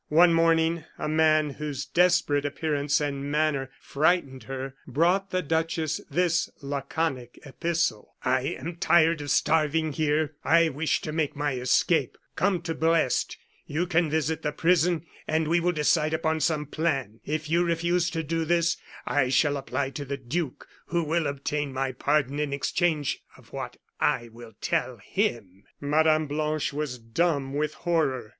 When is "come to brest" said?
12.35-13.37